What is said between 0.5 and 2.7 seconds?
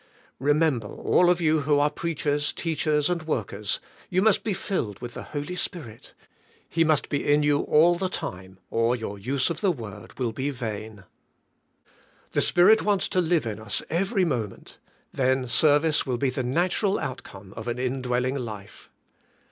member, all of you who are preachers,